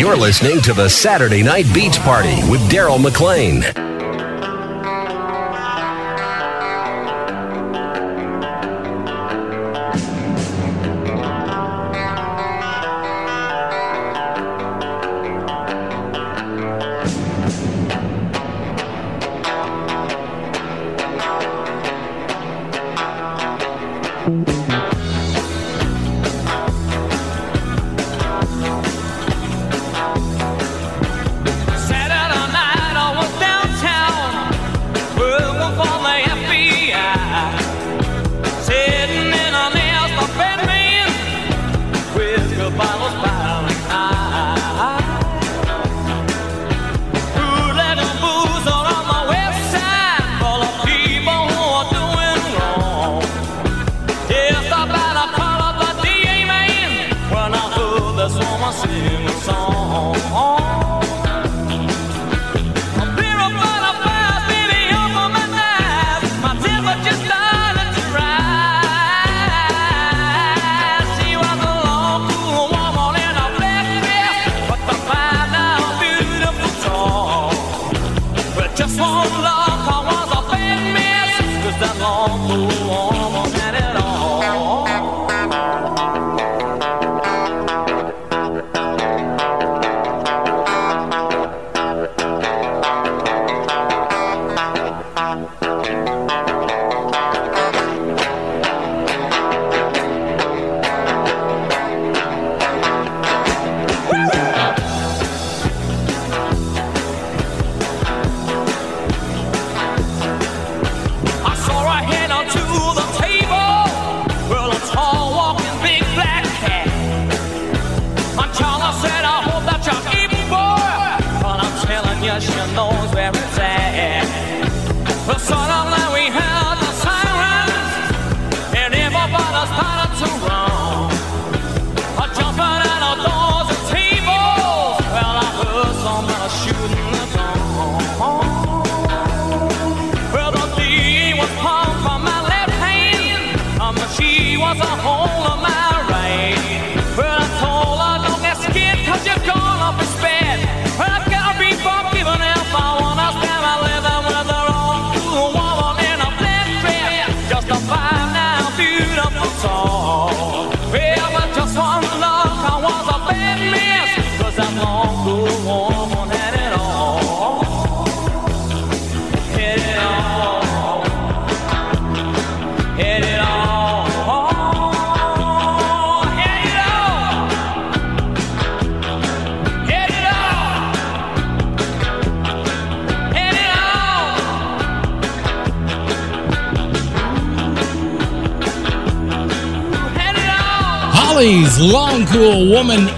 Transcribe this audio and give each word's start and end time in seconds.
You're 0.00 0.16
listening 0.16 0.62
to 0.62 0.72
the 0.72 0.88
Saturday 0.88 1.42
Night 1.42 1.66
Beach 1.74 1.98
Party 1.98 2.36
with 2.48 2.62
Daryl 2.70 2.98
McLean. 2.98 3.89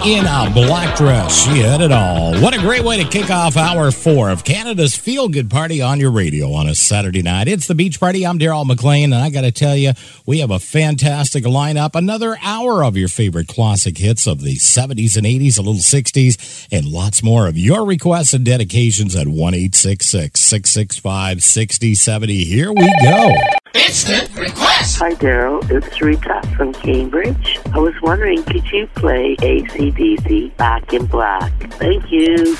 In 0.05 0.25
a 0.25 0.49
black 0.53 0.97
dress. 0.97 1.43
She 1.43 1.59
had 1.59 1.81
it 1.81 1.91
all. 1.91 2.33
What 2.41 2.55
a 2.55 2.59
great 2.59 2.83
way 2.83 3.01
to 3.01 3.09
kick 3.09 3.29
off 3.29 3.57
hour 3.57 3.91
four 3.91 4.29
of 4.29 4.43
Canada's 4.43 4.92
Feel 5.03 5.27
Good 5.27 5.49
Party 5.49 5.81
on 5.81 5.99
your 5.99 6.11
radio 6.11 6.53
on 6.53 6.65
a 6.65 6.73
Saturday 6.73 7.21
night. 7.21 7.49
It's 7.49 7.67
the 7.67 7.75
Beach 7.75 7.99
Party. 7.99 8.25
I'm 8.25 8.39
Daryl 8.39 8.65
McLean, 8.65 9.11
and 9.11 9.21
I 9.21 9.29
got 9.31 9.41
to 9.41 9.51
tell 9.51 9.75
you, 9.75 9.91
we 10.25 10.39
have 10.39 10.49
a 10.49 10.59
fantastic 10.59 11.43
lineup. 11.43 11.93
Another 11.93 12.37
hour 12.41 12.85
of 12.85 12.95
your 12.95 13.09
favorite 13.09 13.49
classic 13.49 13.97
hits 13.97 14.25
of 14.25 14.39
the 14.39 14.55
70s 14.55 15.17
and 15.17 15.25
80s, 15.27 15.59
a 15.59 15.61
little 15.61 15.73
60s, 15.73 16.69
and 16.71 16.85
lots 16.85 17.21
more 17.21 17.47
of 17.47 17.57
your 17.57 17.85
requests 17.85 18.31
and 18.31 18.45
dedications 18.45 19.13
at 19.13 19.27
1 19.27 19.53
665 19.73 21.43
6070. 21.43 22.43
Here 22.45 22.71
we 22.71 22.93
go. 23.03 23.29
Instant 23.73 24.33
request. 24.37 24.99
Hi, 24.99 25.15
Daryl. 25.15 25.69
It's 25.69 26.01
Rita 26.01 26.49
from 26.55 26.71
Cambridge. 26.71 27.59
I 27.73 27.79
was 27.79 27.93
wondering, 28.01 28.41
could 28.43 28.71
you 28.71 28.87
play 28.95 29.35
ACDC 29.35 30.55
Back 30.55 30.93
in 30.93 31.07
Black? 31.07 31.51
Thank 31.73 32.09
you. 32.09 32.55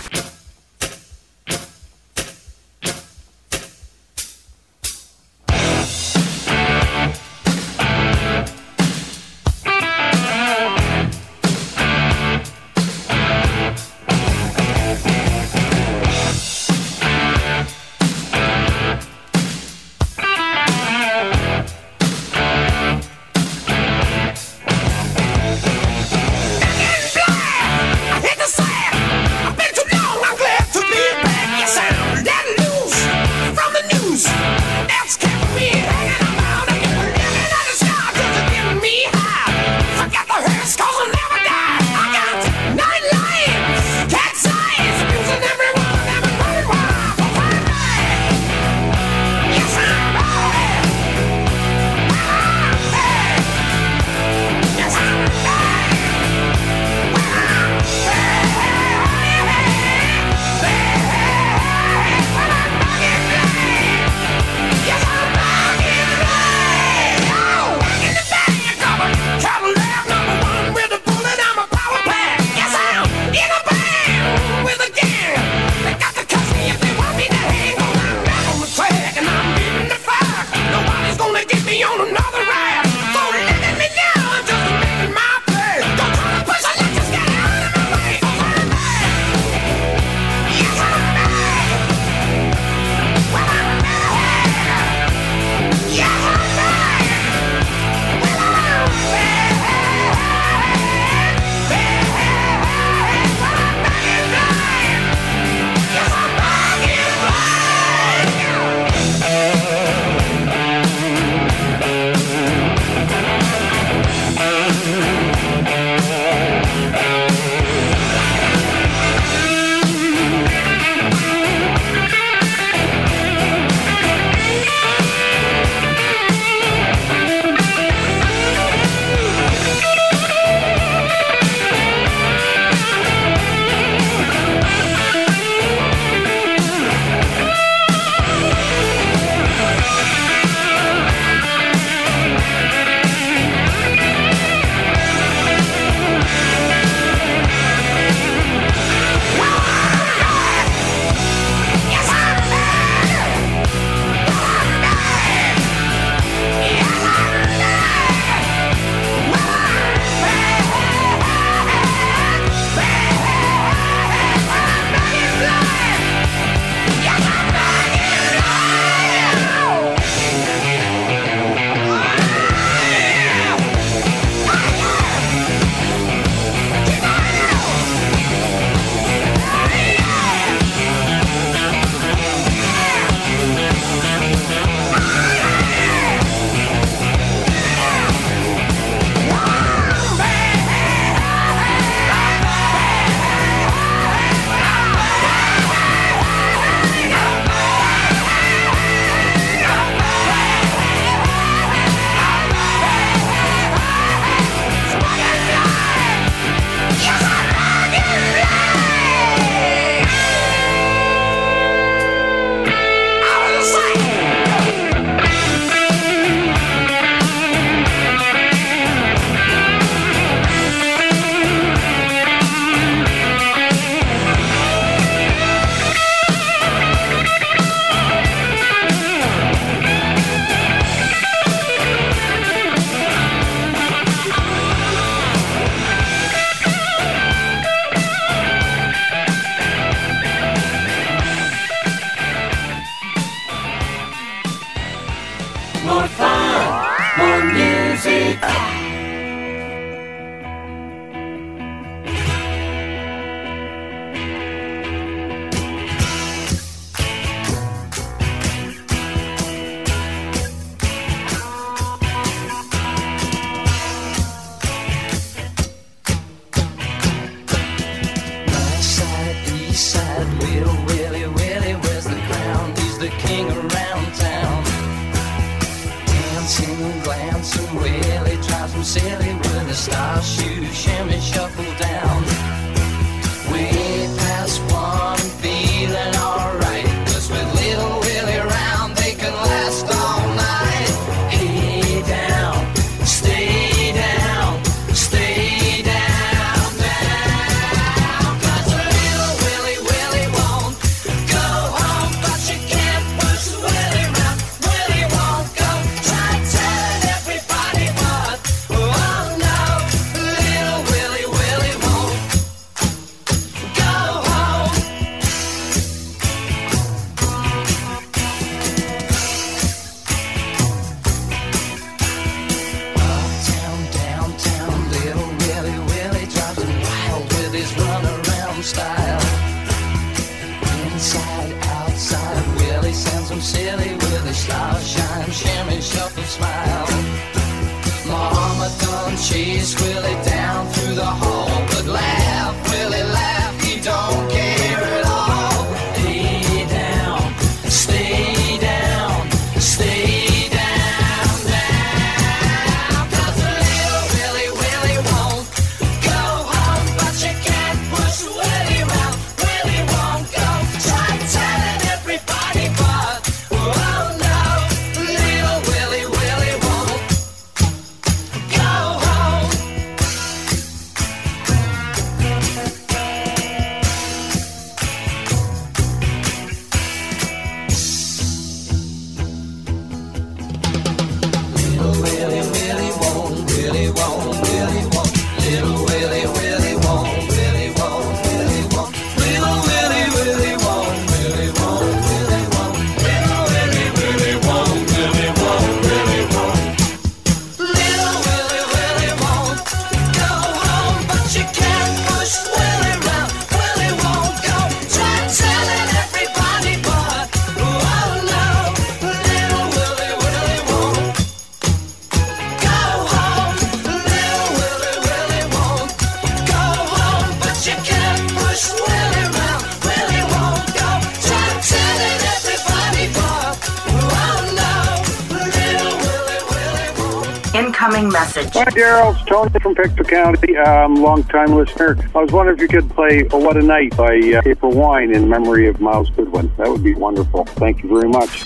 message. 428.36 428.54
Hi, 428.54 428.66
Daryl. 428.66 429.16
It's 429.16 429.26
Tony 429.26 429.60
from 429.60 429.76
Pictou 429.76 430.04
County, 430.04 430.58
um, 430.58 430.96
long-time 430.96 431.54
listener. 431.54 431.98
I 432.16 432.22
was 432.22 432.32
wondering 432.32 432.58
if 432.58 432.62
you 432.62 432.68
could 432.68 432.90
play 432.92 433.28
oh, 433.32 433.40
What 433.40 433.58
a 433.58 433.62
Night 433.62 433.96
by 433.96 434.18
uh, 434.18 434.42
April 434.46 434.72
Wine 434.72 435.16
in 435.16 435.30
memory 435.30 435.68
of 435.68 435.80
Myles 435.80 436.10
Goodwyn. 436.12 436.56
That 436.58 436.70
would 436.70 436.84
be 436.84 436.96
wonderful. 436.96 437.46
Thank 437.46 437.84
you 437.84 437.90
very 437.90 438.10
much. 438.10 438.43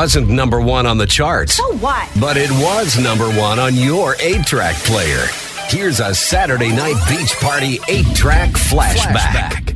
Wasn't 0.00 0.30
number 0.30 0.62
one 0.62 0.86
on 0.86 0.96
the 0.96 1.04
charts. 1.04 1.52
So 1.52 1.76
what? 1.76 2.08
But 2.18 2.38
it 2.38 2.50
was 2.52 2.98
number 2.98 3.28
one 3.38 3.58
on 3.58 3.74
your 3.74 4.16
8 4.18 4.46
track 4.46 4.74
player. 4.76 5.26
Here's 5.68 6.00
a 6.00 6.14
Saturday 6.14 6.70
Night 6.70 6.96
Beach 7.06 7.34
Party 7.34 7.78
8 7.86 8.06
track 8.16 8.48
flashback. 8.52 9.66
We 9.66 9.69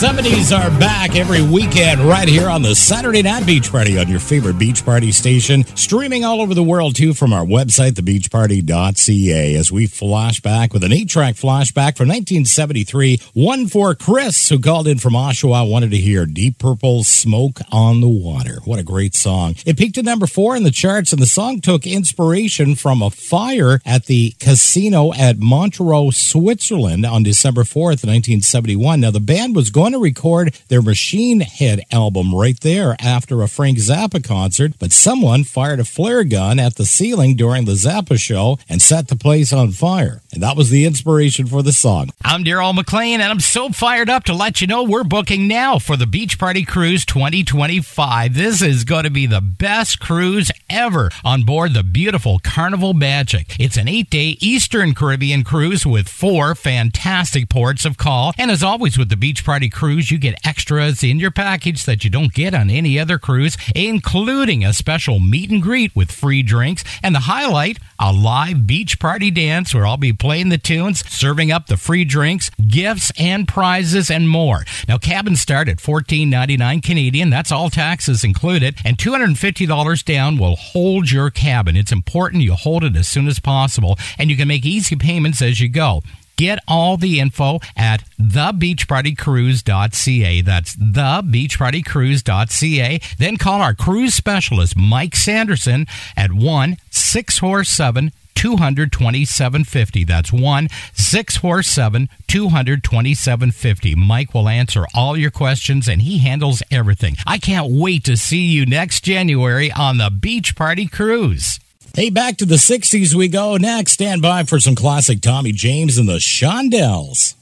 70s 0.00 0.50
are 0.56 0.70
back 0.80 1.14
every 1.14 1.42
weekend 1.42 2.00
right 2.00 2.26
here 2.26 2.48
on 2.48 2.62
the 2.62 2.74
Saturday 2.74 3.20
Night 3.20 3.44
Beach 3.44 3.70
Party 3.70 3.98
on 3.98 4.08
your 4.08 4.18
favorite 4.18 4.58
beach 4.58 4.82
party 4.82 5.12
station. 5.12 5.62
Streaming 5.76 6.24
all 6.24 6.40
over 6.40 6.54
the 6.54 6.62
world 6.62 6.96
too 6.96 7.12
from 7.12 7.34
our 7.34 7.44
website, 7.44 7.90
thebeachparty.ca, 7.90 9.54
as 9.56 9.70
we 9.70 9.86
flash 9.86 10.40
back 10.40 10.72
with 10.72 10.84
an 10.84 10.92
eight 10.94 11.10
track 11.10 11.34
flashback 11.34 11.98
from 11.98 12.08
1973. 12.08 13.20
One 13.34 13.66
for 13.66 13.94
Chris, 13.94 14.48
who 14.48 14.58
called 14.58 14.88
in 14.88 14.96
from 14.96 15.12
Oshawa, 15.12 15.70
wanted 15.70 15.90
to 15.90 15.98
hear 15.98 16.24
Deep 16.24 16.56
Purple 16.56 17.04
Smoke 17.04 17.60
on 17.70 18.00
the 18.00 18.08
Water. 18.08 18.60
What 18.64 18.78
a 18.78 18.82
great 18.82 19.14
song. 19.14 19.54
It 19.66 19.76
peaked 19.76 19.98
at 19.98 20.06
number 20.06 20.26
four 20.26 20.56
in 20.56 20.62
the 20.62 20.70
charts, 20.70 21.12
and 21.12 21.20
the 21.20 21.26
song 21.26 21.60
took 21.60 21.86
inspiration 21.86 22.74
from 22.74 23.02
a 23.02 23.10
fire 23.10 23.82
at 23.84 24.06
the 24.06 24.30
casino 24.40 25.12
at 25.12 25.36
Montreux, 25.36 26.12
Switzerland 26.12 27.04
on 27.04 27.22
December 27.22 27.64
4th, 27.64 28.00
1971. 28.00 29.00
Now, 29.00 29.10
the 29.10 29.20
band 29.20 29.54
was 29.54 29.68
going 29.68 29.89
to 29.92 29.98
record 29.98 30.52
their 30.66 30.82
Machine 30.82 31.40
Head 31.40 31.82
album 31.92 32.34
right 32.34 32.58
there 32.60 32.96
after 32.98 33.42
a 33.42 33.48
Frank 33.48 33.78
Zappa 33.78 34.22
concert, 34.22 34.72
but 34.78 34.92
someone 34.92 35.44
fired 35.44 35.78
a 35.78 35.84
flare 35.84 36.24
gun 36.24 36.58
at 36.58 36.74
the 36.74 36.84
ceiling 36.84 37.36
during 37.36 37.64
the 37.64 37.72
Zappa 37.72 38.18
show 38.18 38.58
and 38.68 38.82
set 38.82 39.06
the 39.08 39.14
place 39.14 39.52
on 39.52 39.70
fire. 39.70 40.20
And 40.32 40.42
that 40.42 40.56
was 40.56 40.70
the 40.70 40.84
inspiration 40.84 41.46
for 41.46 41.62
the 41.62 41.72
song. 41.72 42.10
I'm 42.24 42.42
Daryl 42.42 42.74
McLean, 42.74 43.20
and 43.20 43.30
I'm 43.30 43.40
so 43.40 43.68
fired 43.68 44.10
up 44.10 44.24
to 44.24 44.34
let 44.34 44.60
you 44.60 44.66
know 44.66 44.82
we're 44.82 45.04
booking 45.04 45.46
now 45.46 45.78
for 45.78 45.96
the 45.96 46.06
Beach 46.06 46.38
Party 46.38 46.64
Cruise 46.64 47.04
2025. 47.04 48.34
This 48.34 48.62
is 48.62 48.84
going 48.84 49.04
to 49.04 49.10
be 49.10 49.26
the 49.26 49.40
best 49.40 50.00
cruise 50.00 50.50
ever 50.68 51.10
on 51.24 51.44
board 51.44 51.74
the 51.74 51.84
beautiful 51.84 52.40
Carnival 52.40 52.94
Magic. 52.94 53.54
It's 53.60 53.76
an 53.76 53.86
eight 53.86 54.10
day 54.10 54.36
Eastern 54.40 54.94
Caribbean 54.94 55.44
cruise 55.44 55.86
with 55.86 56.08
four 56.08 56.56
fantastic 56.56 57.48
ports 57.48 57.84
of 57.84 57.96
call. 57.96 58.32
And 58.36 58.50
as 58.50 58.62
always 58.62 58.98
with 58.98 59.10
the 59.10 59.16
Beach 59.16 59.44
Party 59.44 59.60
Party 59.60 59.68
cruise, 59.80 60.10
you 60.10 60.18
get 60.18 60.46
extras 60.46 61.02
in 61.02 61.18
your 61.18 61.30
package 61.30 61.86
that 61.86 62.04
you 62.04 62.10
don't 62.10 62.34
get 62.34 62.52
on 62.52 62.68
any 62.68 62.98
other 62.98 63.18
cruise, 63.18 63.56
including 63.74 64.62
a 64.62 64.74
special 64.74 65.18
meet 65.18 65.50
and 65.50 65.62
greet 65.62 65.96
with 65.96 66.12
free 66.12 66.42
drinks, 66.42 66.84
and 67.02 67.14
the 67.14 67.20
highlight, 67.20 67.78
a 67.98 68.12
live 68.12 68.66
beach 68.66 68.98
party 68.98 69.30
dance 69.30 69.72
where 69.72 69.86
I'll 69.86 69.96
be 69.96 70.12
playing 70.12 70.50
the 70.50 70.58
tunes, 70.58 71.02
serving 71.08 71.50
up 71.50 71.68
the 71.68 71.78
free 71.78 72.04
drinks, 72.04 72.50
gifts, 72.50 73.10
and 73.18 73.48
prizes, 73.48 74.10
and 74.10 74.28
more. 74.28 74.66
Now, 74.86 74.98
cabins 74.98 75.40
start 75.40 75.66
at 75.66 75.78
$14.99 75.78 76.84
Canadian. 76.84 77.30
That's 77.30 77.50
all 77.50 77.70
taxes 77.70 78.22
included, 78.22 78.76
and 78.84 78.98
$250 78.98 80.04
down 80.04 80.36
will 80.36 80.56
hold 80.56 81.10
your 81.10 81.30
cabin. 81.30 81.74
It's 81.74 81.90
important 81.90 82.42
you 82.42 82.52
hold 82.52 82.84
it 82.84 82.96
as 82.96 83.08
soon 83.08 83.28
as 83.28 83.40
possible, 83.40 83.98
and 84.18 84.28
you 84.28 84.36
can 84.36 84.48
make 84.48 84.66
easy 84.66 84.94
payments 84.94 85.40
as 85.40 85.58
you 85.58 85.70
go. 85.70 86.02
Get 86.40 86.58
all 86.66 86.96
the 86.96 87.20
info 87.20 87.60
at 87.76 88.02
thebeachpartycruise.ca. 88.18 90.40
That's 90.40 90.74
thebeachpartycruise.ca. 90.74 93.00
Then 93.18 93.36
call 93.36 93.60
our 93.60 93.74
cruise 93.74 94.14
specialist, 94.14 94.74
Mike 94.74 95.14
Sanderson, 95.14 95.86
at 96.16 96.32
1 96.32 96.78
647 96.88 98.12
22750. 98.34 100.04
That's 100.04 100.32
1 100.32 100.68
647 100.94 102.08
22750. 102.26 103.94
Mike 103.96 104.32
will 104.32 104.48
answer 104.48 104.86
all 104.94 105.18
your 105.18 105.30
questions 105.30 105.88
and 105.88 106.00
he 106.00 106.20
handles 106.20 106.62
everything. 106.70 107.16
I 107.26 107.36
can't 107.36 107.70
wait 107.70 108.04
to 108.04 108.16
see 108.16 108.46
you 108.46 108.64
next 108.64 109.04
January 109.04 109.70
on 109.70 109.98
the 109.98 110.08
Beach 110.08 110.56
Party 110.56 110.86
Cruise. 110.86 111.60
Hey, 111.92 112.08
back 112.08 112.36
to 112.36 112.46
the 112.46 112.54
60s 112.54 113.14
we 113.14 113.26
go 113.26 113.56
next. 113.56 113.92
Stand 113.92 114.22
by 114.22 114.44
for 114.44 114.60
some 114.60 114.76
classic 114.76 115.20
Tommy 115.20 115.50
James 115.50 115.98
and 115.98 116.08
the 116.08 116.18
Shondells. 116.18 117.34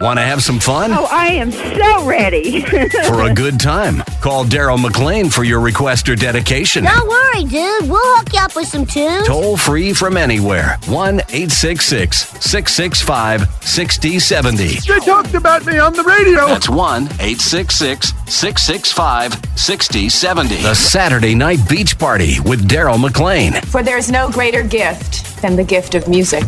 Want 0.00 0.18
to 0.18 0.22
have 0.24 0.42
some 0.42 0.58
fun? 0.58 0.92
Oh, 0.94 1.06
I 1.10 1.26
am 1.26 1.52
so 1.52 2.06
ready. 2.06 2.62
For 3.06 3.24
a 3.30 3.34
good 3.34 3.60
time. 3.60 4.02
Call 4.22 4.46
Daryl 4.46 4.80
McLean 4.80 5.28
for 5.28 5.44
your 5.44 5.60
request 5.60 6.08
or 6.08 6.16
dedication. 6.16 6.84
Don't 6.84 7.06
worry, 7.06 7.44
dude. 7.44 7.90
We'll 7.90 8.16
hook 8.16 8.32
you 8.32 8.40
up 8.40 8.56
with 8.56 8.66
some 8.66 8.86
tunes. 8.86 9.26
Toll 9.26 9.58
free 9.58 9.92
from 9.92 10.16
anywhere. 10.16 10.78
1 10.86 11.20
866 11.20 12.16
665 12.40 13.46
6070. 13.62 14.66
They 14.66 15.04
talked 15.04 15.34
about 15.34 15.66
me 15.66 15.78
on 15.78 15.92
the 15.92 16.02
radio. 16.02 16.46
That's 16.46 16.70
1 16.70 17.02
866 17.02 18.08
665 18.32 19.34
6070. 19.58 20.62
The 20.62 20.74
Saturday 20.74 21.34
Night 21.34 21.58
Beach 21.68 21.98
Party 21.98 22.40
with 22.40 22.66
Daryl 22.66 22.98
McLean. 22.98 23.52
For 23.66 23.82
there 23.82 23.98
is 23.98 24.10
no 24.10 24.30
greater 24.30 24.62
gift 24.62 25.42
than 25.42 25.56
the 25.56 25.64
gift 25.64 25.94
of 25.94 26.08
music. 26.08 26.44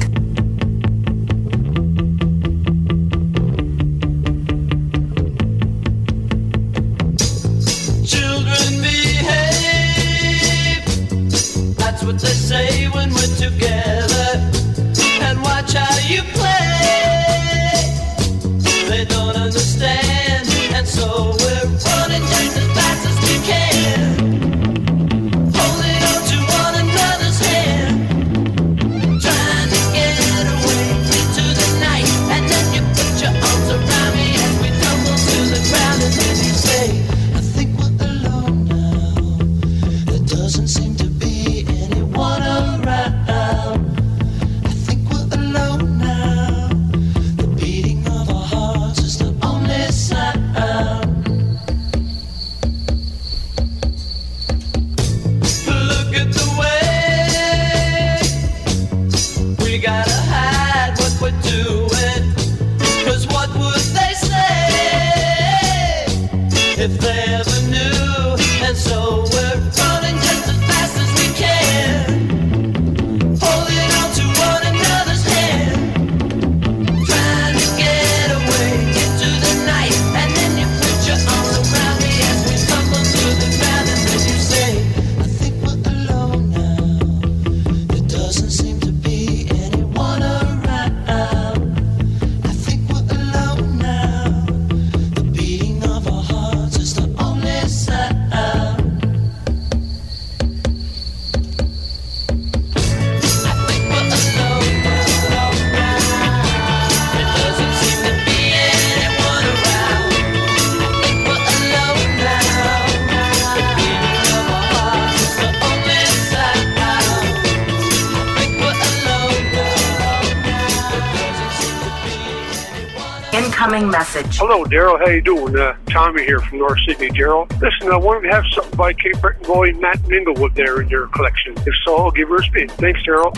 Hello, 124.44 124.64
Daryl. 124.64 124.98
How 124.98 125.08
you 125.08 125.20
doing? 125.20 125.56
Uh, 125.56 125.76
Tommy 125.88 126.24
here 126.24 126.40
from 126.40 126.58
North 126.58 126.80
Sydney, 126.84 127.10
Daryl. 127.10 127.48
Listen, 127.60 127.92
I 127.92 127.96
wanted 127.96 128.28
to 128.28 128.34
have 128.34 128.44
something 128.52 128.76
by 128.76 128.92
Cape 128.92 129.20
Breton 129.20 129.44
boy 129.44 129.72
Matt 129.74 129.98
Minglewood 129.98 130.56
there 130.56 130.82
in 130.82 130.88
your 130.88 131.06
collection. 131.06 131.54
If 131.58 131.72
so, 131.84 131.94
I'll 131.96 132.10
give 132.10 132.28
her 132.28 132.38
a 132.38 132.42
spin. 132.42 132.68
Thanks, 132.70 133.00
Daryl. 133.06 133.32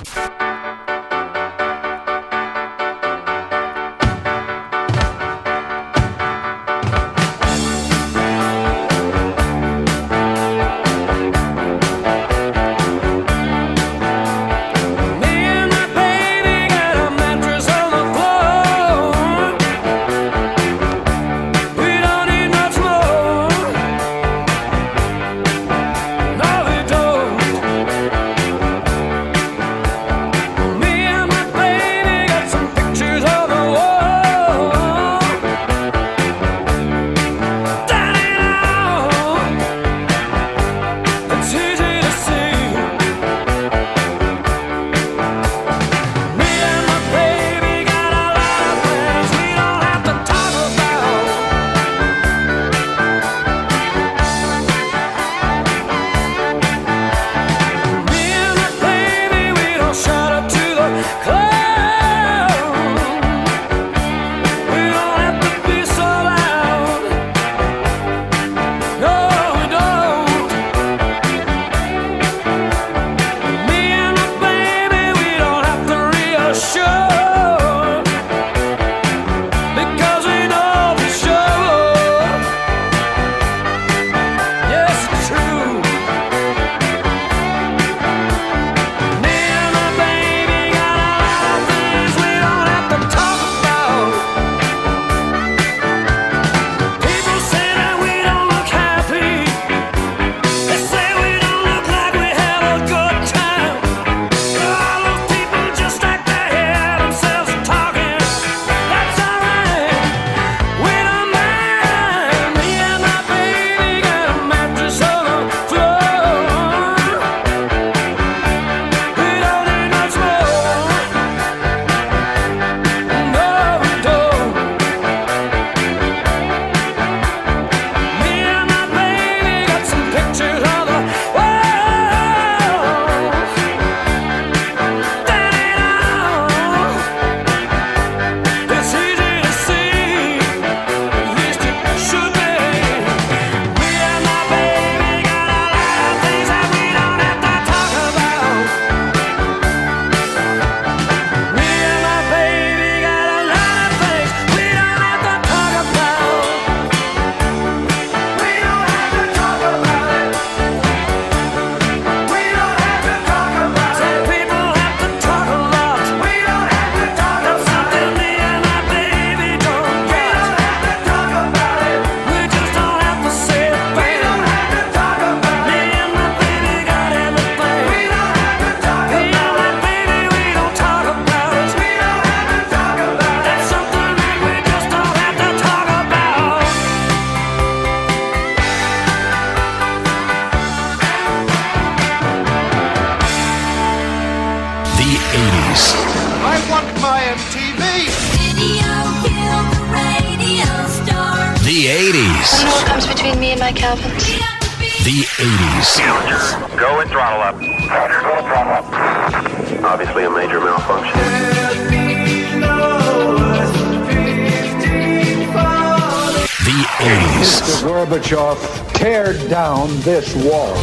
Gorbachev, 218.35 218.93
tear 218.95 219.33
down 219.49 219.89
this 220.01 220.35
wall. 220.35 220.75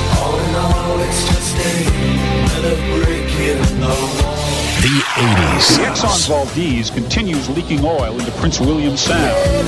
The 4.81 5.01
80s. 5.15 5.77
The 5.77 5.83
Exxon 5.83 6.27
Valdez 6.27 6.89
continues 6.89 7.49
leaking 7.49 7.83
oil 7.83 8.17
into 8.19 8.31
Prince 8.31 8.59
William 8.61 8.95
Sound. 8.95 9.67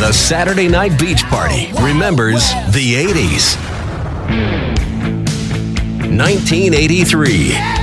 The 0.00 0.12
Saturday 0.12 0.68
Night 0.68 0.98
Beach 0.98 1.22
Party 1.24 1.70
remembers 1.80 2.50
the 2.72 2.94
80s. 2.94 3.56
1983. 6.10 7.79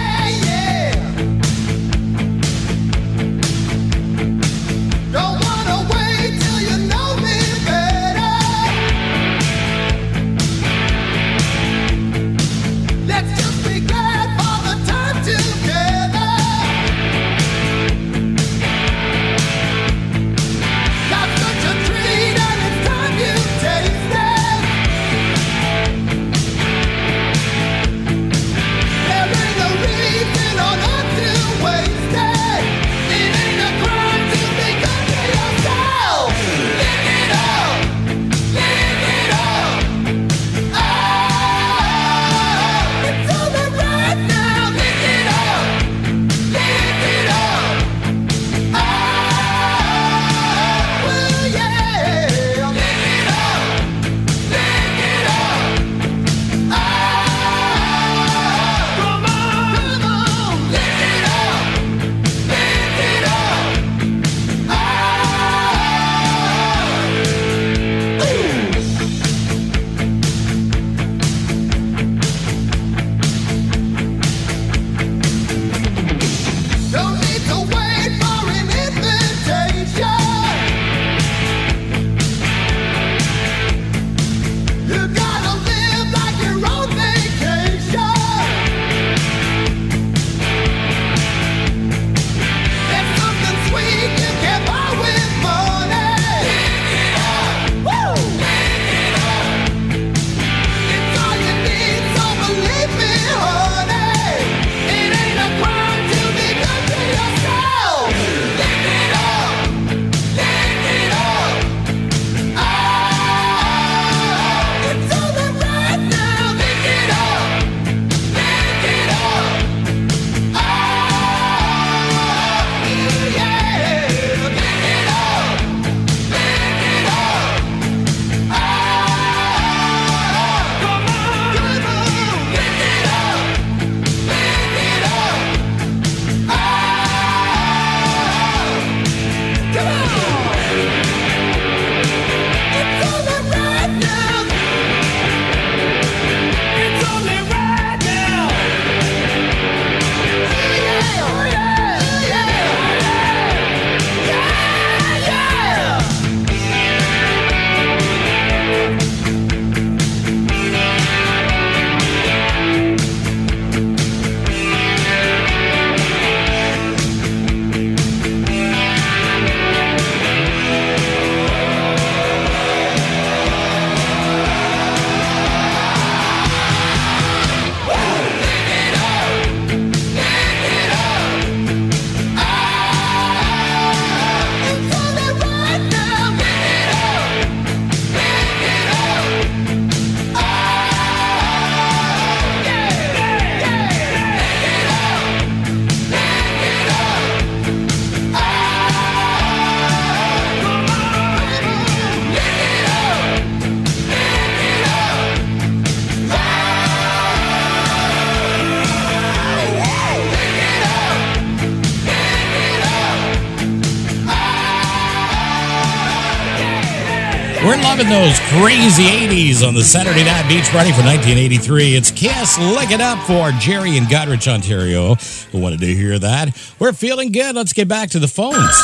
We're 218.08 218.26
those 218.26 218.40
crazy 218.40 219.04
80s 219.04 219.68
on 219.68 219.74
the 219.74 219.84
Saturday 219.84 220.24
Night 220.24 220.48
Beach 220.48 220.70
Party 220.70 220.92
for 220.92 221.02
1983. 221.04 221.96
It's 221.96 222.12
Kiss. 222.12 222.58
Lick 222.58 222.92
it 222.92 223.02
up 223.02 223.20
for 223.28 223.52
Jerry 223.60 223.98
in 223.98 224.06
Goderich, 224.06 224.48
Ontario, 224.48 225.16
who 225.52 225.58
wanted 225.60 225.80
to 225.82 225.88
hear 225.88 226.18
that. 226.20 226.56
We're 226.80 226.94
feeling 226.94 227.32
good. 227.32 227.56
Let's 227.56 227.74
get 227.74 227.88
back 227.88 228.10
to 228.12 228.20
the 228.20 228.28
phones. 228.28 228.78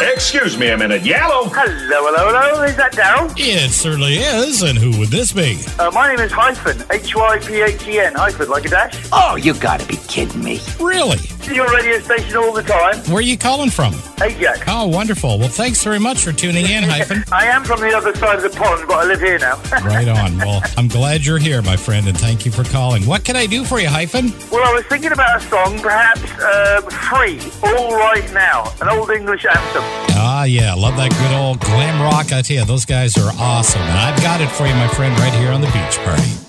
Excuse 0.00 0.58
me 0.58 0.68
a 0.70 0.78
minute. 0.78 1.02
Yellow. 1.04 1.44
Hello, 1.44 2.10
hello, 2.10 2.32
hello. 2.32 2.62
Is 2.64 2.76
that 2.76 2.92
Daryl? 2.94 3.32
It 3.36 3.70
certainly 3.70 4.14
is. 4.14 4.62
And 4.62 4.76
who 4.76 4.98
would 4.98 5.08
this 5.08 5.32
be? 5.32 5.60
Uh, 5.78 5.90
my 5.92 6.08
name 6.08 6.24
is 6.24 6.32
Hyphen. 6.32 6.84
H 6.90 7.14
Y 7.14 7.38
P 7.38 7.60
H 7.60 7.86
E 7.86 8.00
N. 8.00 8.14
Hyphen, 8.14 8.48
like 8.48 8.64
a 8.64 8.70
dash. 8.70 9.08
Oh, 9.12 9.36
you 9.36 9.54
gotta 9.54 9.86
be 9.86 9.98
kidding 10.08 10.42
me. 10.42 10.60
Really? 10.80 11.18
To 11.48 11.54
your 11.54 11.68
radio 11.72 11.98
station 12.00 12.36
all 12.36 12.52
the 12.52 12.62
time. 12.62 12.98
Where 13.06 13.18
are 13.18 13.20
you 13.22 13.38
calling 13.38 13.70
from? 13.70 13.94
Ajax. 14.22 14.60
Oh, 14.68 14.86
wonderful. 14.86 15.38
Well, 15.38 15.48
thanks 15.48 15.82
very 15.82 15.98
much 15.98 16.22
for 16.22 16.32
tuning 16.32 16.66
in, 16.66 16.82
Hyphen. 16.84 17.24
I 17.32 17.46
am 17.46 17.64
from 17.64 17.80
the 17.80 17.96
other 17.96 18.14
side 18.16 18.36
of 18.36 18.42
the 18.42 18.50
pond, 18.58 18.86
but 18.86 18.96
I 18.96 19.04
live 19.04 19.20
here 19.20 19.38
now. 19.38 19.56
right 19.84 20.08
on. 20.08 20.36
Well, 20.38 20.62
I'm 20.76 20.88
glad 20.88 21.24
you're 21.24 21.38
here, 21.38 21.62
my 21.62 21.76
friend, 21.76 22.06
and 22.06 22.18
thank 22.18 22.44
you 22.44 22.52
for 22.52 22.64
calling. 22.64 23.04
What 23.06 23.24
can 23.24 23.36
I 23.36 23.46
do 23.46 23.64
for 23.64 23.80
you, 23.80 23.88
Hyphen? 23.88 24.32
Well, 24.50 24.64
I 24.64 24.74
was 24.74 24.84
thinking 24.86 25.12
about 25.12 25.42
a 25.42 25.44
song, 25.46 25.78
perhaps 25.78 26.22
uh, 26.38 26.82
Free, 26.82 27.40
All 27.62 27.96
Right 27.96 28.30
Now, 28.34 28.72
an 28.80 28.88
old 28.88 29.10
English 29.10 29.46
anthem. 29.46 29.82
Ah, 30.20 30.44
yeah. 30.44 30.74
Love 30.74 30.96
that 30.96 31.10
good 31.10 31.34
old 31.36 31.60
glam 31.60 32.02
rock. 32.02 32.32
I 32.32 32.42
tell 32.42 32.58
you, 32.58 32.64
those 32.64 32.84
guys 32.84 33.16
are 33.16 33.32
awesome. 33.38 33.82
And 33.82 33.98
I've 33.98 34.20
got 34.22 34.40
it 34.40 34.50
for 34.50 34.66
you, 34.66 34.74
my 34.74 34.88
friend, 34.88 35.18
right 35.18 35.32
here 35.32 35.50
on 35.50 35.60
the 35.60 35.68
beach 35.68 35.98
party. 36.04 36.47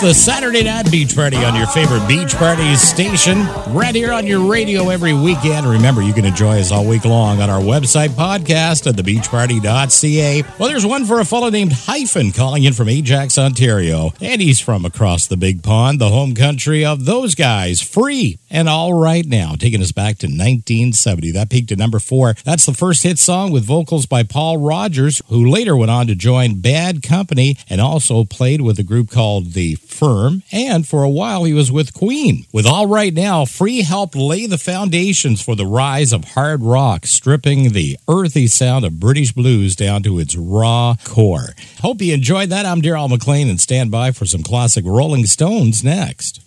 The 0.00 0.14
Saturday 0.14 0.62
Night 0.62 0.90
Beach 0.90 1.14
Party 1.14 1.36
on 1.36 1.54
your 1.54 1.66
favorite 1.66 2.08
Beach 2.08 2.34
Parties 2.34 2.80
station, 2.80 3.44
right 3.74 3.94
here 3.94 4.12
on 4.12 4.26
your 4.26 4.40
radio 4.50 4.88
every 4.88 5.12
weekend. 5.12 5.66
Remember, 5.66 6.00
you 6.00 6.14
can 6.14 6.24
enjoy 6.24 6.58
us 6.58 6.72
all 6.72 6.86
week 6.86 7.04
long 7.04 7.42
on 7.42 7.50
our 7.50 7.60
website 7.60 8.08
podcast 8.08 8.86
at 8.86 8.94
thebeachparty.ca. 8.94 10.42
Well, 10.58 10.68
there's 10.70 10.86
one 10.86 11.04
for 11.04 11.20
a 11.20 11.26
fellow 11.26 11.50
named 11.50 11.72
Hyphen 11.72 12.32
calling 12.32 12.64
in 12.64 12.72
from 12.72 12.88
Ajax, 12.88 13.36
Ontario. 13.36 14.14
And 14.22 14.40
he's 14.40 14.58
from 14.58 14.86
across 14.86 15.26
the 15.26 15.36
big 15.36 15.62
pond, 15.62 16.00
the 16.00 16.08
home 16.08 16.34
country 16.34 16.82
of 16.82 17.04
those 17.04 17.34
guys, 17.34 17.82
free 17.82 18.38
and 18.48 18.70
all 18.70 18.94
right 18.94 19.26
now, 19.26 19.54
taking 19.54 19.82
us 19.82 19.92
back 19.92 20.16
to 20.18 20.26
1970. 20.26 21.30
That 21.32 21.50
peaked 21.50 21.72
at 21.72 21.78
number 21.78 21.98
four. 21.98 22.34
That's 22.44 22.64
the 22.64 22.72
first 22.72 23.02
hit 23.02 23.18
song 23.18 23.52
with 23.52 23.66
vocals 23.66 24.06
by 24.06 24.22
Paul 24.22 24.56
Rodgers, 24.56 25.20
who 25.28 25.46
later 25.46 25.76
went 25.76 25.90
on 25.90 26.06
to 26.06 26.14
join 26.14 26.60
Bad 26.60 27.02
Company 27.02 27.58
and 27.68 27.82
also 27.82 28.24
played 28.24 28.62
with 28.62 28.78
a 28.78 28.82
group 28.82 29.10
called 29.10 29.52
The 29.52 29.76
Firm. 29.90 30.42
And 30.52 30.86
for 30.86 31.02
a 31.02 31.10
while, 31.10 31.44
he 31.44 31.52
was 31.52 31.70
with 31.70 31.92
Queen. 31.92 32.46
With 32.52 32.66
All 32.66 32.86
Right 32.86 33.12
Now, 33.12 33.44
Free 33.44 33.82
helped 33.82 34.16
lay 34.16 34.46
the 34.46 34.58
foundations 34.58 35.42
for 35.42 35.54
the 35.54 35.66
rise 35.66 36.12
of 36.12 36.24
hard 36.24 36.62
rock, 36.62 37.06
stripping 37.06 37.72
the 37.72 37.98
earthy 38.08 38.46
sound 38.46 38.84
of 38.84 39.00
British 39.00 39.32
blues 39.32 39.76
down 39.76 40.02
to 40.04 40.18
its 40.18 40.36
raw 40.36 40.96
core. 41.04 41.54
Hope 41.80 42.00
you 42.00 42.14
enjoyed 42.14 42.50
that. 42.50 42.66
I'm 42.66 42.80
Daryl 42.80 43.08
McLean 43.08 43.48
and 43.48 43.60
stand 43.60 43.90
by 43.90 44.12
for 44.12 44.24
some 44.24 44.42
classic 44.42 44.84
Rolling 44.86 45.26
Stones 45.26 45.84
next. 45.84 46.40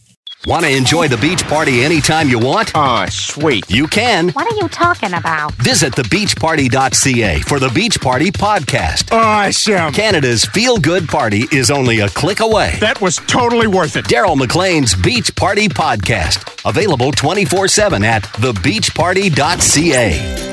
Want 0.45 0.65
to 0.65 0.75
enjoy 0.75 1.07
the 1.07 1.15
beach 1.17 1.41
party 1.45 1.85
anytime 1.85 2.27
you 2.27 2.37
want? 2.37 2.73
Ah, 2.75 3.05
sweet. 3.09 3.63
You 3.71 3.87
can. 3.87 4.27
What 4.31 4.51
are 4.51 4.55
you 4.61 4.67
talking 4.67 5.13
about? 5.13 5.53
Visit 5.53 5.93
thebeachparty.ca 5.93 7.39
for 7.43 7.61
the 7.61 7.69
Beach 7.69 8.01
Party 8.01 8.29
podcast. 8.29 9.09
Awesome. 9.13 9.93
Canada's 9.93 10.43
feel 10.43 10.79
good 10.79 11.07
party 11.07 11.45
is 11.53 11.71
only 11.71 12.01
a 12.01 12.09
click 12.09 12.41
away. 12.41 12.75
That 12.81 12.99
was 12.99 13.15
totally 13.25 13.67
worth 13.67 13.95
it. 13.95 14.03
Daryl 14.03 14.35
McLean's 14.37 14.95
Beach 14.95 15.33
Party 15.33 15.69
podcast. 15.69 16.43
Available 16.69 17.13
24 17.13 17.69
7 17.69 18.03
at 18.03 18.23
thebeachparty.ca. 18.23 20.52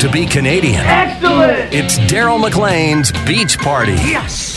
to 0.00 0.10
be 0.10 0.24
Canadian. 0.24 0.80
Excellent! 0.86 1.74
It's 1.74 1.98
Daryl 1.98 2.40
McLean's 2.40 3.12
Beach 3.26 3.58
Party. 3.58 3.92
Yes! 3.92 4.49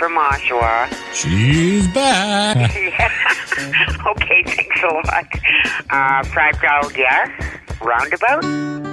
From 0.00 0.16
Oshawa. 0.16 0.88
She's 1.12 1.86
back. 1.88 2.56
okay, 4.06 4.42
thanks 4.46 4.82
a 4.82 4.86
lot. 4.86 5.26
Uh, 5.90 6.24
five 6.24 6.58
dollar 6.62 6.90
yes. 6.96 7.30
Roundabout. 7.82 8.89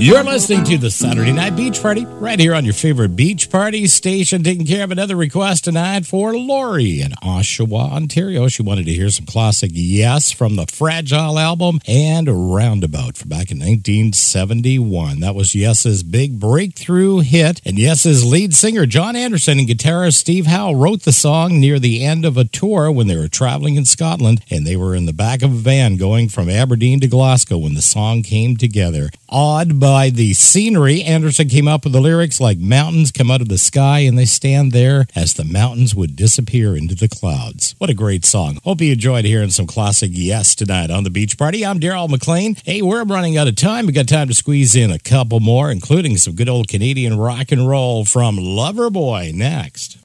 You're 0.00 0.22
listening 0.22 0.62
to 0.66 0.78
the 0.78 0.92
Saturday 0.92 1.32
Night 1.32 1.56
Beach 1.56 1.82
Party 1.82 2.04
right 2.04 2.38
here 2.38 2.54
on 2.54 2.64
your 2.64 2.72
favorite 2.72 3.16
beach 3.16 3.50
party 3.50 3.88
station. 3.88 4.44
Taking 4.44 4.64
care 4.64 4.84
of 4.84 4.92
another 4.92 5.16
request 5.16 5.64
tonight 5.64 6.06
for 6.06 6.36
Lori 6.36 7.00
in 7.00 7.10
Oshawa, 7.20 7.90
Ontario. 7.90 8.46
She 8.46 8.62
wanted 8.62 8.86
to 8.86 8.92
hear 8.92 9.10
some 9.10 9.26
classic 9.26 9.72
Yes 9.74 10.30
from 10.30 10.54
the 10.54 10.66
Fragile 10.66 11.36
album 11.36 11.80
and 11.88 12.54
Roundabout 12.54 13.16
from 13.16 13.28
back 13.28 13.50
in 13.50 13.58
1971. 13.58 15.18
That 15.18 15.34
was 15.34 15.56
Yes's 15.56 16.04
big 16.04 16.38
breakthrough 16.38 17.18
hit. 17.18 17.60
And 17.64 17.76
Yes's 17.76 18.24
lead 18.24 18.54
singer, 18.54 18.86
Jon 18.86 19.16
Anderson, 19.16 19.58
and 19.58 19.68
guitarist 19.68 20.14
Steve 20.14 20.46
Howe 20.46 20.74
wrote 20.74 21.02
the 21.02 21.12
song 21.12 21.58
near 21.58 21.80
the 21.80 22.04
end 22.04 22.24
of 22.24 22.36
a 22.36 22.44
tour 22.44 22.92
when 22.92 23.08
they 23.08 23.16
were 23.16 23.26
traveling 23.26 23.74
in 23.74 23.84
Scotland. 23.84 24.44
And 24.48 24.64
they 24.64 24.76
were 24.76 24.94
in 24.94 25.06
the 25.06 25.12
back 25.12 25.42
of 25.42 25.50
a 25.50 25.56
van 25.56 25.96
going 25.96 26.28
from 26.28 26.48
Aberdeen 26.48 27.00
to 27.00 27.08
Glasgow 27.08 27.58
when 27.58 27.74
the 27.74 27.82
song 27.82 28.22
came 28.22 28.56
together. 28.56 29.10
Odd, 29.28 29.80
but 29.80 29.87
by 29.88 30.10
the 30.10 30.34
scenery. 30.34 31.02
Anderson 31.02 31.48
came 31.48 31.66
up 31.66 31.82
with 31.82 31.94
the 31.94 32.00
lyrics 32.00 32.42
like 32.42 32.58
mountains 32.58 33.10
come 33.10 33.30
out 33.30 33.40
of 33.40 33.48
the 33.48 33.56
sky 33.56 34.00
and 34.00 34.18
they 34.18 34.26
stand 34.26 34.70
there 34.70 35.06
as 35.16 35.32
the 35.32 35.44
mountains 35.44 35.94
would 35.94 36.14
disappear 36.14 36.76
into 36.76 36.94
the 36.94 37.08
clouds. 37.08 37.74
What 37.78 37.88
a 37.88 37.94
great 37.94 38.26
song. 38.26 38.58
Hope 38.64 38.82
you 38.82 38.92
enjoyed 38.92 39.24
hearing 39.24 39.48
some 39.48 39.66
classic 39.66 40.10
Yes 40.12 40.54
tonight 40.54 40.90
on 40.90 41.04
the 41.04 41.10
Beach 41.10 41.38
Party. 41.38 41.64
I'm 41.64 41.80
Daryl 41.80 42.06
McLean. 42.06 42.56
Hey, 42.66 42.82
we're 42.82 43.02
running 43.02 43.38
out 43.38 43.48
of 43.48 43.56
time. 43.56 43.86
We 43.86 43.92
got 43.92 44.08
time 44.08 44.28
to 44.28 44.34
squeeze 44.34 44.76
in 44.76 44.90
a 44.90 44.98
couple 44.98 45.40
more, 45.40 45.70
including 45.70 46.18
some 46.18 46.34
good 46.34 46.50
old 46.50 46.68
Canadian 46.68 47.16
rock 47.16 47.50
and 47.50 47.66
roll 47.66 48.04
from 48.04 48.36
Loverboy 48.36 49.32
next. 49.32 49.96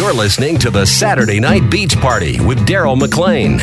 You're 0.00 0.14
listening 0.14 0.56
to 0.60 0.70
the 0.70 0.86
Saturday 0.86 1.38
Night 1.40 1.70
Beach 1.70 1.94
Party 1.94 2.40
with 2.40 2.66
Daryl 2.66 2.98
McLean. 2.98 3.60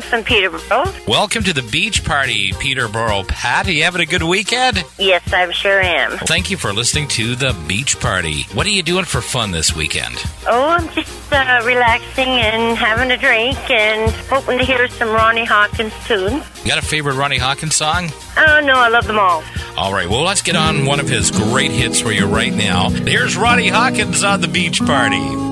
From 0.00 0.22
Peterborough. 0.22 0.92
Welcome 1.06 1.42
to 1.44 1.52
the 1.52 1.62
beach 1.62 2.04
party, 2.04 2.52
Peterborough. 2.52 3.24
Pat, 3.24 3.66
are 3.66 3.72
you 3.72 3.82
having 3.82 4.00
a 4.00 4.06
good 4.06 4.22
weekend? 4.22 4.84
Yes, 4.98 5.32
I 5.32 5.50
sure 5.50 5.80
am. 5.80 6.12
Thank 6.18 6.50
you 6.50 6.56
for 6.56 6.72
listening 6.72 7.08
to 7.08 7.34
the 7.34 7.56
beach 7.66 7.98
party. 7.98 8.44
What 8.54 8.66
are 8.66 8.70
you 8.70 8.82
doing 8.82 9.04
for 9.04 9.20
fun 9.20 9.50
this 9.50 9.74
weekend? 9.74 10.16
Oh, 10.46 10.68
I'm 10.68 10.88
just 10.94 11.32
uh, 11.32 11.62
relaxing 11.64 12.28
and 12.28 12.76
having 12.76 13.10
a 13.10 13.16
drink 13.16 13.58
and 13.70 14.10
hoping 14.28 14.58
to 14.58 14.64
hear 14.64 14.88
some 14.88 15.08
Ronnie 15.08 15.44
Hawkins 15.44 15.92
tunes. 16.06 16.44
You 16.62 16.68
got 16.68 16.78
a 16.78 16.86
favorite 16.86 17.14
Ronnie 17.14 17.38
Hawkins 17.38 17.74
song? 17.74 18.10
Oh, 18.36 18.60
no, 18.64 18.74
I 18.74 18.88
love 18.88 19.06
them 19.06 19.18
all. 19.18 19.42
All 19.76 19.92
right, 19.92 20.08
well, 20.08 20.22
let's 20.22 20.42
get 20.42 20.56
on 20.56 20.86
one 20.86 21.00
of 21.00 21.08
his 21.08 21.30
great 21.30 21.70
hits 21.70 22.00
for 22.00 22.12
you 22.12 22.26
right 22.26 22.52
now. 22.52 22.90
Here's 22.90 23.36
Ronnie 23.36 23.68
Hawkins 23.68 24.22
on 24.22 24.40
the 24.40 24.48
beach 24.48 24.80
party. 24.80 25.47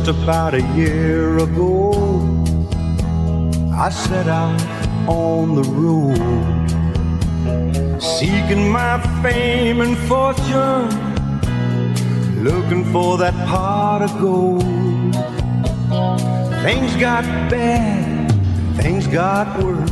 Just 0.00 0.22
about 0.22 0.54
a 0.54 0.62
year 0.74 1.36
ago, 1.36 1.92
I 3.70 3.90
set 3.90 4.28
out 4.28 4.58
on 5.06 5.54
the 5.54 5.62
road, 5.62 6.16
seeking 8.00 8.70
my 8.70 8.98
fame 9.22 9.82
and 9.82 9.98
fortune, 10.08 10.88
looking 12.42 12.82
for 12.90 13.18
that 13.18 13.34
pot 13.46 14.00
of 14.00 14.18
gold. 14.18 14.62
Things 16.62 16.96
got 16.96 17.24
bad, 17.50 18.32
things 18.76 19.06
got 19.06 19.62
worse. 19.62 19.90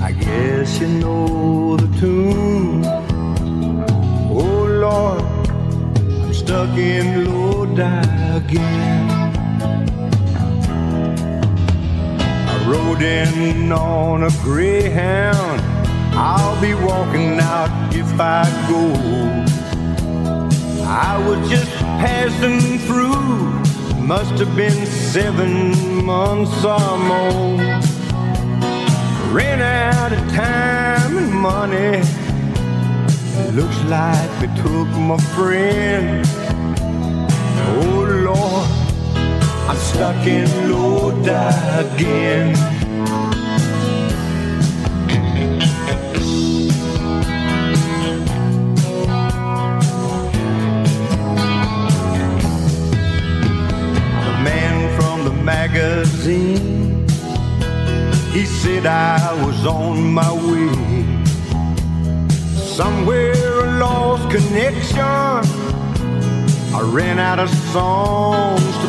I 0.00 0.10
guess 0.10 0.80
you 0.80 0.88
know 0.88 1.76
the 1.76 1.86
tune. 2.00 2.84
Oh 4.28 4.64
Lord, 4.64 5.22
I'm 6.24 6.34
stuck 6.34 6.76
in 6.76 7.26
Lodi 7.26 7.84
again. 8.34 9.19
Rode 12.70 13.02
in 13.02 13.72
on 13.72 14.22
a 14.22 14.30
greyhound. 14.42 15.60
I'll 16.14 16.60
be 16.60 16.74
walking 16.74 17.40
out 17.40 17.70
if 17.94 18.08
I 18.20 18.44
go. 18.70 18.84
I 20.86 21.18
was 21.26 21.48
just 21.50 21.72
passing 22.04 22.78
through. 22.86 24.00
Must 24.06 24.34
have 24.42 24.54
been 24.56 24.86
seven 24.86 26.04
months 26.04 26.64
or 26.64 26.96
more. 27.10 27.58
Ran 29.34 29.60
out 29.60 30.12
of 30.12 30.20
time 30.32 31.18
and 31.18 31.32
money. 31.32 31.98
Looks 33.52 33.80
like 33.84 34.30
they 34.40 34.50
took 34.62 34.88
my 35.10 35.18
friend. 35.34 36.39
I'm 39.70 39.76
stuck 39.76 40.26
in 40.26 40.48
Lodi 40.72 41.30
again. 41.30 42.54
The 54.24 54.34
man 54.42 55.00
from 55.00 55.24
the 55.24 55.30
magazine, 55.44 57.06
he 58.32 58.46
said 58.46 58.86
I 58.86 59.32
was 59.44 59.64
on 59.66 60.12
my 60.12 60.32
way. 60.32 60.74
Somewhere 62.56 63.60
a 63.60 63.78
lost 63.78 64.28
connection. 64.32 65.60
I 66.72 66.80
ran 66.82 67.20
out 67.20 67.38
of 67.38 67.50
songs 67.72 68.79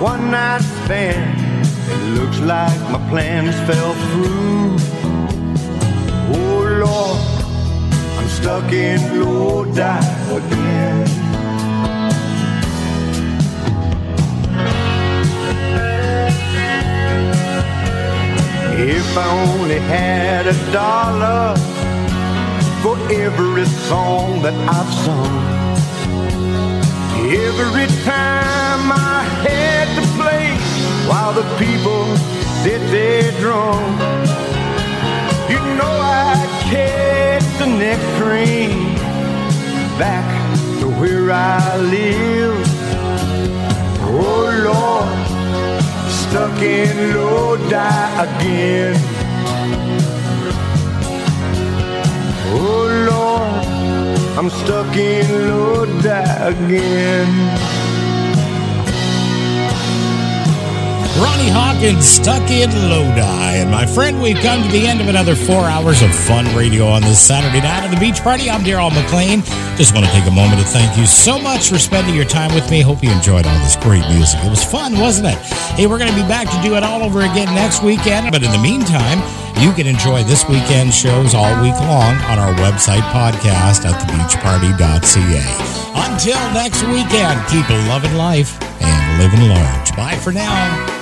one 0.00 0.30
night 0.30 0.60
stand. 0.84 1.66
It 1.88 2.20
looks 2.20 2.40
like 2.40 2.78
my 2.90 3.08
plans 3.08 3.54
fell 3.68 3.94
through. 3.94 4.76
Oh 6.34 6.60
Lord, 6.84 7.20
I'm 8.18 8.28
stuck 8.28 8.72
in 8.72 9.00
Lodi 9.20 9.80
again. 10.36 11.06
If 18.78 19.16
I 19.16 19.26
only 19.50 19.78
had 19.78 20.46
a 20.46 20.72
dollar 20.72 21.56
for 22.82 22.96
every 23.10 23.64
song 23.64 24.42
that 24.42 24.54
I've 24.68 24.92
sung. 25.04 25.55
Every 27.28 27.88
time 28.04 28.92
I 28.92 29.24
had 29.42 29.88
to 29.96 30.02
play 30.14 30.46
while 31.08 31.32
the 31.32 31.42
people 31.58 32.04
did 32.62 32.80
their 32.92 33.32
drum. 33.40 33.82
You 35.50 35.58
know 35.76 35.90
I'd 35.90 36.48
catch 36.70 37.42
the 37.58 37.66
next 37.66 38.06
train 38.16 38.94
back 39.98 40.24
to 40.78 40.86
where 41.00 41.32
I 41.32 41.76
live. 41.78 42.64
Oh 44.02 44.46
Lord, 44.68 45.10
stuck 46.08 46.62
in 46.62 47.16
Lodi 47.16 47.74
again. 48.22 48.94
Oh 52.54 52.85
I'm 54.38 54.50
stuck 54.50 54.94
in 54.94 55.48
Lodi 55.48 56.08
again. 56.08 57.86
Ronnie 61.16 61.48
Hawkins 61.48 62.06
stuck 62.06 62.50
in 62.50 62.68
Lodi. 62.90 63.56
And 63.56 63.70
my 63.70 63.86
friend, 63.86 64.20
we've 64.20 64.36
come 64.36 64.62
to 64.62 64.68
the 64.68 64.86
end 64.86 65.00
of 65.00 65.08
another 65.08 65.34
four 65.34 65.64
hours 65.64 66.02
of 66.02 66.14
fun 66.14 66.44
radio 66.54 66.86
on 66.86 67.00
this 67.00 67.18
Saturday 67.18 67.62
night 67.62 67.84
at 67.84 67.90
the 67.90 67.98
beach 67.98 68.20
party. 68.20 68.50
I'm 68.50 68.60
Daryl 68.60 68.92
McLean. 68.92 69.40
Just 69.78 69.94
want 69.94 70.04
to 70.04 70.12
take 70.12 70.26
a 70.26 70.30
moment 70.30 70.60
to 70.60 70.66
thank 70.66 70.98
you 70.98 71.06
so 71.06 71.38
much 71.38 71.70
for 71.70 71.78
spending 71.78 72.14
your 72.14 72.26
time 72.26 72.54
with 72.54 72.70
me. 72.70 72.82
Hope 72.82 73.02
you 73.02 73.10
enjoyed 73.10 73.46
all 73.46 73.58
this 73.60 73.76
great 73.76 74.06
music. 74.12 74.44
It 74.44 74.50
was 74.50 74.62
fun, 74.62 74.98
wasn't 74.98 75.28
it? 75.28 75.38
Hey, 75.80 75.86
we're 75.86 75.98
going 75.98 76.10
to 76.10 76.16
be 76.16 76.28
back 76.28 76.50
to 76.50 76.60
do 76.60 76.76
it 76.76 76.82
all 76.82 77.02
over 77.02 77.20
again 77.20 77.48
next 77.54 77.82
weekend. 77.82 78.30
But 78.30 78.42
in 78.42 78.52
the 78.52 78.60
meantime, 78.60 79.22
you 79.60 79.72
can 79.72 79.86
enjoy 79.86 80.22
this 80.24 80.48
weekend 80.48 80.92
shows 80.92 81.34
all 81.34 81.50
week 81.62 81.78
long 81.80 82.14
on 82.24 82.38
our 82.38 82.52
website 82.54 83.02
podcast 83.12 83.84
at 83.84 84.00
thebeachparty.ca. 84.00 85.76
Until 86.10 86.38
next 86.52 86.82
weekend, 86.84 87.40
keep 87.48 87.68
loving 87.88 88.14
life 88.14 88.60
and 88.82 89.22
living 89.22 89.48
large. 89.48 89.96
Bye 89.96 90.16
for 90.16 90.32
now. 90.32 90.95